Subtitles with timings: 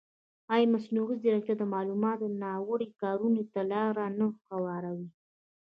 [0.53, 5.09] ایا مصنوعي ځیرکتیا د معلوماتو ناوړه کارونې ته لاره نه هواروي؟